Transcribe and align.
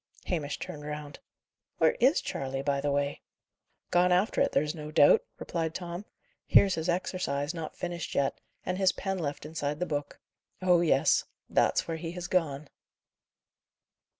Hamish 0.25 0.57
turned 0.57 0.83
round. 0.83 1.19
"Where 1.77 1.91
is 1.99 2.21
Charley, 2.21 2.63
by 2.63 2.81
the 2.81 2.89
way?" 2.91 3.21
"Gone 3.91 4.11
after 4.11 4.41
it, 4.41 4.51
there's 4.51 4.73
no 4.73 4.89
doubt," 4.89 5.23
replied 5.37 5.75
Tom. 5.75 6.05
"Here's 6.47 6.73
his 6.73 6.89
exercise, 6.89 7.53
not 7.53 7.77
finished 7.77 8.15
yet, 8.15 8.41
and 8.65 8.79
his 8.79 8.91
pen 8.93 9.19
left 9.19 9.45
inside 9.45 9.79
the 9.79 9.85
book. 9.85 10.19
Oh 10.59 10.81
yes; 10.81 11.25
that's 11.47 11.87
where 11.87 11.97
he 11.97 12.13
has 12.13 12.25
gone!" 12.25 12.67